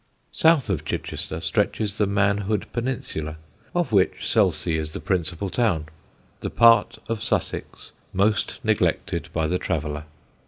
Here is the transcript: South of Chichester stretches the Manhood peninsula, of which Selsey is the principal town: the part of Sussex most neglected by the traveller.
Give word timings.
South 0.31 0.71
of 0.71 0.83
Chichester 0.83 1.39
stretches 1.41 1.99
the 1.99 2.07
Manhood 2.07 2.65
peninsula, 2.73 3.37
of 3.75 3.91
which 3.91 4.27
Selsey 4.27 4.75
is 4.75 4.93
the 4.93 4.99
principal 4.99 5.51
town: 5.51 5.89
the 6.39 6.49
part 6.49 6.97
of 7.07 7.21
Sussex 7.21 7.91
most 8.11 8.59
neglected 8.63 9.29
by 9.31 9.45
the 9.45 9.59
traveller. 9.59 10.05